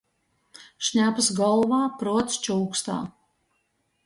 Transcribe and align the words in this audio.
Šņabs 0.87 1.29
golvā– 1.41 1.83
pruots 2.01 2.41
čūkstā. 2.49 2.97